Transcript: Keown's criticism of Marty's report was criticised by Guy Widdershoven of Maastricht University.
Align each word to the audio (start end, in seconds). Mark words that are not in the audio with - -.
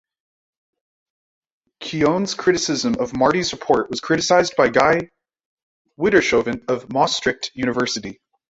Keown's 1.79 2.33
criticism 2.33 2.95
of 2.99 3.15
Marty's 3.15 3.53
report 3.53 3.91
was 3.91 3.99
criticised 3.99 4.55
by 4.57 4.67
Guy 4.69 5.11
Widdershoven 5.95 6.67
of 6.67 6.91
Maastricht 6.91 7.51
University. 7.53 8.19